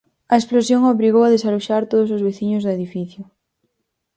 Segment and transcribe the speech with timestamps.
[0.33, 3.23] A explosión obrigou a desaloxar todos os veciños do edificio.